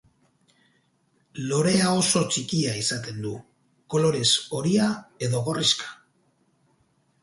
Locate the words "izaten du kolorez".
2.81-4.27